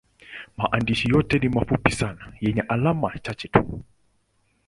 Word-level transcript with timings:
Maandishi 0.57 1.09
yote 1.09 1.39
ni 1.39 1.49
mafupi 1.49 1.91
sana 1.91 2.33
yenye 2.41 2.61
alama 2.61 3.19
chache 3.19 3.47
tu. 3.47 3.83